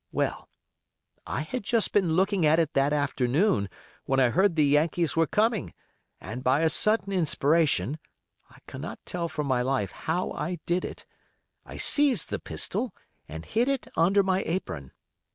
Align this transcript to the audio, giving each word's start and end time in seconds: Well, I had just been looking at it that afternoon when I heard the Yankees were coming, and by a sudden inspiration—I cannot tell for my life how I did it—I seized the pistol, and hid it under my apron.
Well, 0.11 0.49
I 1.27 1.41
had 1.41 1.61
just 1.63 1.91
been 1.93 2.13
looking 2.13 2.43
at 2.43 2.57
it 2.57 2.73
that 2.73 2.91
afternoon 2.91 3.69
when 4.05 4.19
I 4.19 4.29
heard 4.31 4.55
the 4.55 4.65
Yankees 4.65 5.15
were 5.15 5.27
coming, 5.27 5.75
and 6.19 6.43
by 6.43 6.61
a 6.61 6.71
sudden 6.71 7.13
inspiration—I 7.13 8.57
cannot 8.65 8.97
tell 9.05 9.27
for 9.29 9.43
my 9.43 9.61
life 9.61 9.91
how 9.91 10.31
I 10.31 10.57
did 10.65 10.83
it—I 10.85 11.77
seized 11.77 12.31
the 12.31 12.39
pistol, 12.39 12.95
and 13.27 13.45
hid 13.45 13.69
it 13.69 13.89
under 13.95 14.23
my 14.23 14.41
apron. 14.47 14.91